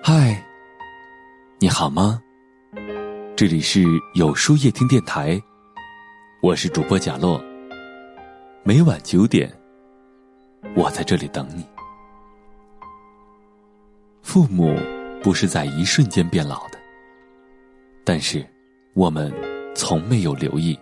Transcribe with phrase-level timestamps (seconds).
[0.00, 0.44] 嗨，
[1.58, 2.22] 你好吗？
[3.34, 3.82] 这里是
[4.14, 5.42] 有书夜听电台，
[6.40, 7.42] 我是主播贾洛。
[8.62, 9.52] 每晚九点，
[10.76, 11.66] 我在这里等你。
[14.22, 14.72] 父母
[15.20, 16.78] 不是在一瞬间变老的，
[18.04, 18.46] 但是
[18.94, 19.34] 我们
[19.74, 20.78] 从没有留意。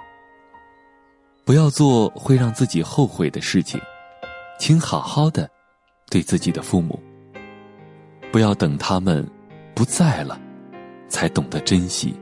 [1.47, 3.81] 不要做会让自己后悔的事情，
[4.59, 5.49] 请好好的
[6.11, 7.01] 对自己的父母。
[8.33, 9.25] 不要等他们
[9.73, 10.41] 不在了，
[11.07, 12.17] 才懂得珍惜。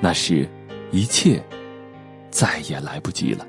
[0.00, 0.50] 那时，
[0.90, 1.40] 一切
[2.28, 3.46] 再也来不及了。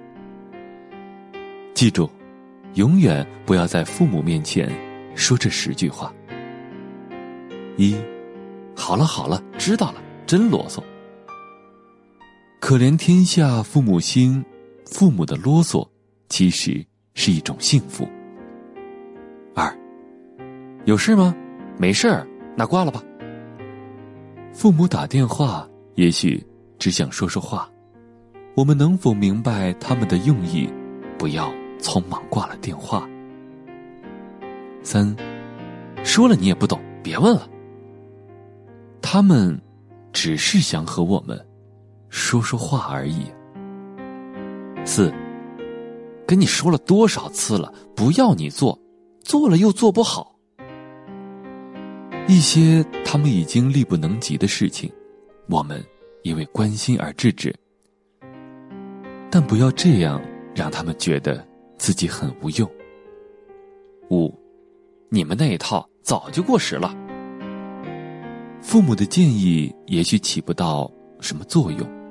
[1.73, 2.07] 记住，
[2.75, 4.71] 永远不要在父母面前
[5.15, 6.13] 说这十句话。
[7.75, 7.97] 一，
[8.75, 9.95] 好了好了，知道了，
[10.27, 10.79] 真啰嗦。
[12.65, 14.41] 可怜天下父母心，
[14.85, 15.85] 父母的啰嗦
[16.29, 16.81] 其实
[17.13, 18.07] 是一种幸福。
[19.53, 19.77] 二，
[20.85, 21.35] 有事吗？
[21.77, 23.03] 没事儿，那挂了吧。
[24.53, 26.41] 父母打电话，也许
[26.79, 27.69] 只想说说话，
[28.55, 30.65] 我们能否明白他们的用意？
[31.17, 33.05] 不要匆忙挂了电话。
[34.83, 35.13] 三，
[36.05, 37.45] 说了你也不懂，别问了。
[39.01, 39.61] 他们
[40.13, 41.37] 只是想和我们
[42.13, 43.25] 说说话而已。
[44.85, 45.11] 四，
[46.27, 48.79] 跟你说了多少次了，不要你做，
[49.23, 50.35] 做了又做不好。
[52.27, 54.91] 一些他们已经力不能及的事情，
[55.49, 55.83] 我们
[56.21, 57.53] 因为关心而制止，
[59.31, 60.21] 但不要这样
[60.53, 61.43] 让他们觉得
[61.79, 62.69] 自己很无用。
[64.11, 64.31] 五，
[65.09, 66.95] 你们那一套早就过时了。
[68.61, 70.89] 父母的建议也许起不到
[71.19, 72.02] 什么作用，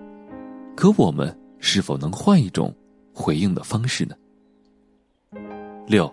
[0.74, 2.74] 可我们是否能换一种
[3.12, 4.14] 回应的方式呢？
[5.86, 6.12] 六，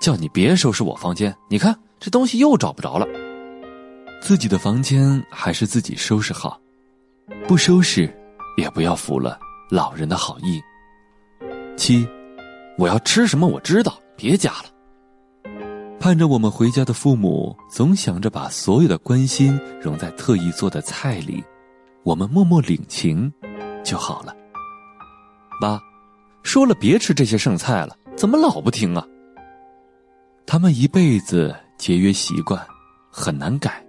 [0.00, 3.06] 叫你别收拾我房间，你看这东西又找不着了。
[4.20, 6.60] 自己的房间还是自己收拾好，
[7.46, 8.12] 不收拾
[8.56, 9.38] 也不要服了
[9.70, 10.60] 老人的好意。
[11.76, 12.06] 七，
[12.78, 14.64] 我要吃什么我知道，别夹了。
[15.98, 21.42] 盼着我们回家的父母，总想着把所有的关心融在特意做的菜里，
[22.02, 23.32] 我们默默领情
[23.84, 24.34] 就好了。
[25.60, 25.80] 八，
[26.42, 29.06] 说了别吃这些剩菜了，怎么老不听啊？
[30.46, 32.60] 他们一辈子节约习惯
[33.10, 33.84] 很难改，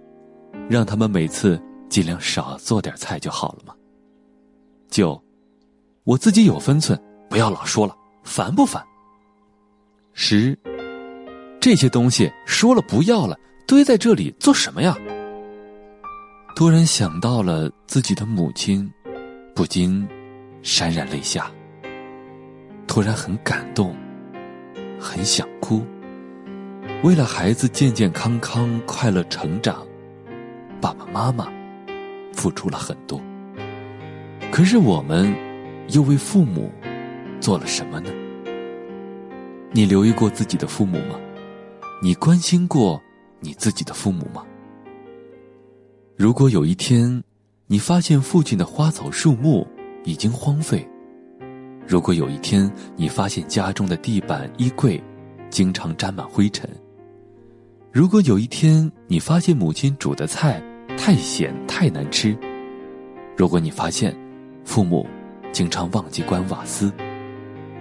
[0.68, 3.74] 让他们每次尽量少做点菜就好了嘛。
[4.88, 5.20] 九，
[6.04, 6.96] 我自己有分寸，
[7.28, 8.82] 不要老说了，烦不烦？
[10.12, 10.56] 十。
[11.60, 13.36] 这些东西说了不要了，
[13.66, 14.96] 堆在这里做什么呀？
[16.54, 18.90] 突然想到了自己的母亲，
[19.56, 20.06] 不禁
[20.62, 21.50] 潸然泪下。
[22.86, 23.96] 突然很感动，
[25.00, 25.82] 很想哭。
[27.02, 29.86] 为了孩子健健康康、快乐成长，
[30.78, 31.50] 爸爸妈妈
[32.34, 33.18] 付出了很多。
[34.52, 35.34] 可是我们
[35.88, 36.70] 又为父母
[37.40, 38.10] 做了什么呢？
[39.72, 41.18] 你留意过自己的父母吗？
[42.02, 43.02] 你关心过
[43.40, 44.44] 你自己的父母吗？
[46.14, 47.22] 如果有一天，
[47.68, 49.66] 你发现附近的花草树木
[50.04, 50.86] 已经荒废；
[51.84, 55.02] 如果有一天你发现家中的地板、衣柜
[55.50, 56.64] 经常沾满灰尘；
[57.90, 60.62] 如果有一天你发现母亲煮的菜
[60.96, 62.36] 太咸太难吃；
[63.36, 64.16] 如果你发现
[64.64, 65.04] 父母
[65.50, 66.88] 经常忘记关瓦斯；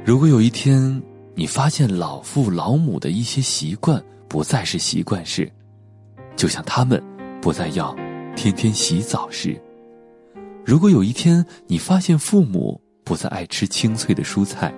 [0.03, 0.99] 如果有一天，
[1.35, 5.47] 你发现老父老母的一些习惯不再是习惯时，
[6.35, 6.99] 就像他们
[7.39, 7.95] 不再要
[8.35, 9.55] 天天洗澡时。
[10.65, 14.73] 如果有一天你发现父母不再爱吃清脆的蔬菜，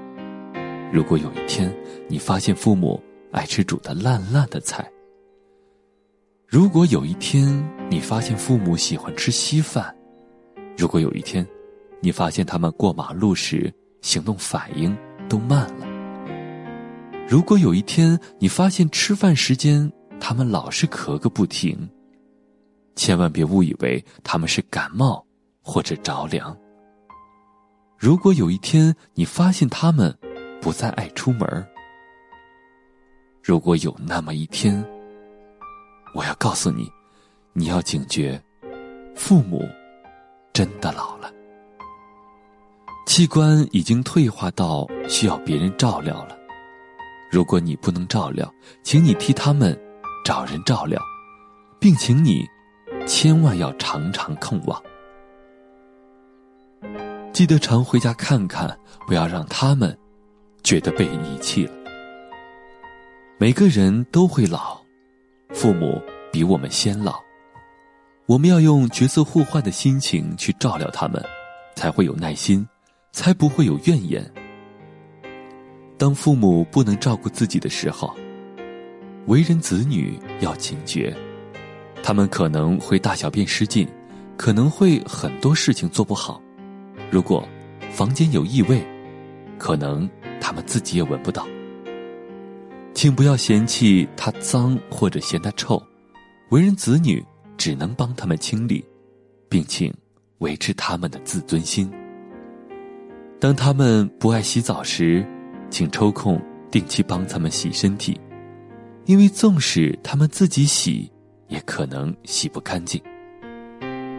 [0.92, 1.74] 如果有一天
[2.10, 4.86] 你发现父母爱吃煮的烂烂的菜，
[6.46, 7.48] 如果有一天
[7.90, 9.96] 你发现父母喜欢吃稀饭，
[10.78, 11.48] 如果有一天
[12.02, 14.96] 你发现他们过马路时行动反应
[15.30, 15.88] 都慢了。
[17.30, 21.90] 如果有一天你发现吃饭时间他们老是咳个不停，
[22.98, 25.26] 千万别误以为他们是感冒
[25.68, 26.58] 或者着凉。
[27.98, 30.18] 如果有一天你发现他们
[30.62, 31.68] 不再爱出门
[33.44, 34.84] 如果有那么一天，
[36.14, 36.90] 我要告诉你，
[37.52, 38.42] 你要警觉，
[39.14, 39.68] 父母
[40.54, 41.32] 真的老了，
[43.06, 46.38] 器官已经退化到需要别人照料了。
[47.30, 48.50] 如果你不能照料，
[48.84, 49.78] 请你替他们
[50.24, 51.02] 找人照料，
[51.80, 52.46] 并请你
[53.06, 54.82] 千万要常常控望。
[57.38, 58.76] 记得常回家看看，
[59.06, 59.96] 不要让他们
[60.64, 61.74] 觉得被遗弃了。
[63.38, 64.82] 每个人都会老，
[65.50, 66.02] 父母
[66.32, 67.20] 比我们先老，
[68.26, 71.24] 我们要用角色互换的心情去照料他们，
[71.76, 72.68] 才会有耐心，
[73.12, 74.28] 才不会有怨言。
[75.96, 78.16] 当父母不能照顾自己的时候，
[79.28, 81.16] 为人子女要警觉，
[82.02, 83.88] 他们可能会大小便失禁，
[84.36, 86.42] 可能会很多事情做不好。
[87.10, 87.48] 如果
[87.92, 88.86] 房间有异味，
[89.58, 90.10] 可能
[90.40, 91.48] 他们自己也闻不到。
[92.94, 95.82] 请不要嫌弃它脏或者嫌它臭，
[96.50, 97.24] 为人子女
[97.58, 98.84] 只能帮他们清理，
[99.48, 99.94] 并请
[100.40, 101.92] 维持他们的自尊心。
[103.40, 105.26] 当他们不爱洗澡时，
[105.70, 108.20] 请抽空定期帮他们洗身体，
[109.06, 111.12] 因为纵使他们自己洗，
[111.48, 113.02] 也可能洗不干净。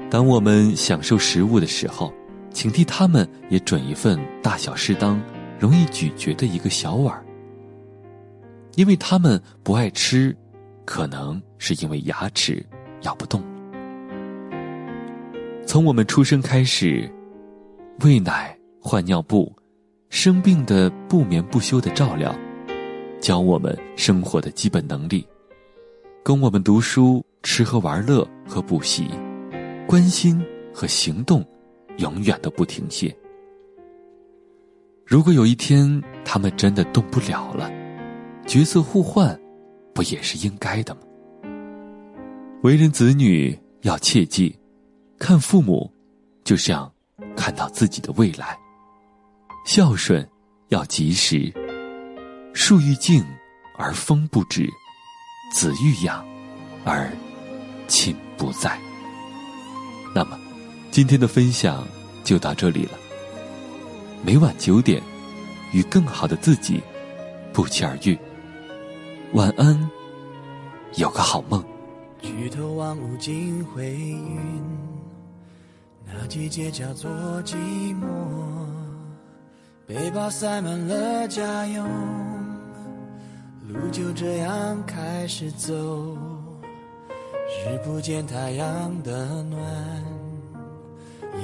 [0.08, 2.12] 当我们享受食物的时候，
[2.58, 5.22] 请替他们也准一份大小适当、
[5.60, 7.24] 容易咀嚼的一个小碗儿，
[8.74, 10.36] 因为他们不爱吃，
[10.84, 12.60] 可能是因为牙齿
[13.02, 13.40] 咬不动。
[15.64, 17.08] 从我们出生开始，
[18.00, 19.54] 喂奶、换尿布，
[20.10, 22.34] 生病的不眠不休的照料，
[23.20, 25.24] 教我们生活的基本能力，
[26.24, 29.06] 供我们读书、吃喝玩乐和补习，
[29.86, 30.44] 关心
[30.74, 31.46] 和行动。
[31.98, 33.14] 永远都不停歇。
[35.04, 37.70] 如果有一天他们真的动不了了，
[38.46, 39.38] 角色互换，
[39.94, 41.00] 不也是应该的吗？
[42.62, 44.58] 为人子女要切记，
[45.18, 45.90] 看父母，
[46.44, 46.92] 就像
[47.36, 48.58] 看到自己的未来。
[49.64, 50.28] 孝顺
[50.68, 51.52] 要及时。
[52.54, 53.24] 树欲静
[53.76, 54.68] 而风不止，
[55.52, 56.26] 子欲养
[56.84, 57.08] 而
[57.86, 58.76] 亲不在。
[60.14, 60.47] 那么。
[60.98, 61.86] 今天的分享
[62.24, 62.98] 就到这里了。
[64.20, 65.00] 每晚九点，
[65.72, 66.82] 与更好的自己
[67.52, 68.18] 不期而遇。
[69.34, 69.88] 晚安，
[70.96, 71.64] 有个好梦。
[72.20, 74.60] 举头望无尽灰云，
[76.04, 77.08] 那季节叫做
[77.44, 77.54] 寂
[77.94, 78.04] 寞。
[79.86, 81.88] 背包塞满了家用，
[83.68, 86.18] 路就这样开始走。
[87.46, 90.17] 日不见太阳的暖。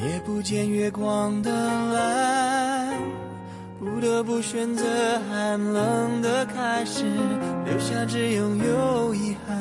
[0.03, 1.51] 也不见月光的
[1.93, 2.95] 蓝，
[3.79, 4.85] 不得不选择
[5.29, 7.05] 寒冷的开始，
[7.65, 9.57] 留下只拥有遗憾。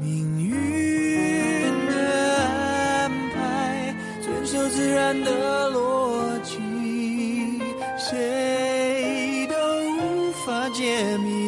[0.00, 1.94] 命运的
[2.36, 6.58] 安排，遵守自然的逻辑，
[7.98, 9.56] 谁都
[9.98, 11.45] 无法解谜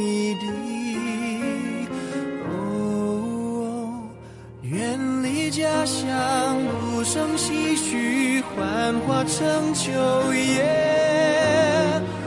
[7.11, 9.91] 声唏嘘幻化成秋
[10.35, 10.61] 叶，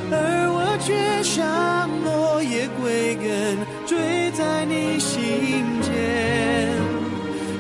[0.09, 5.93] 而我却像落叶归根，坠在你心间。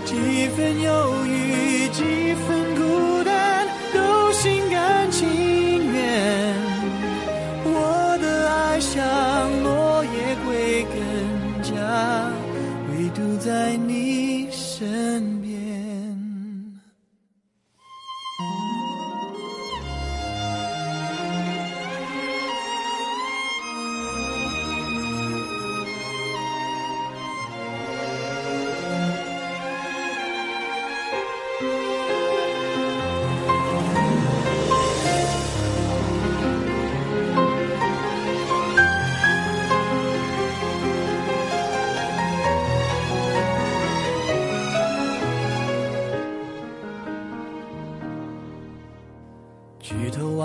[0.03, 2.60] 几分忧郁，几分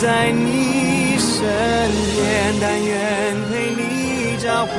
[0.00, 1.44] 在你身
[2.16, 4.72] 边，但愿陪你找回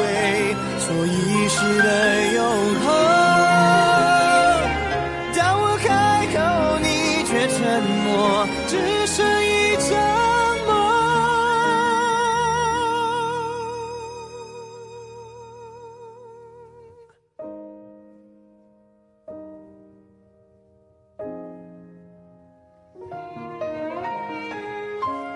[0.79, 2.41] 错遗失的永
[2.83, 3.20] 恒。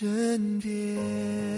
[0.00, 1.49] 身边。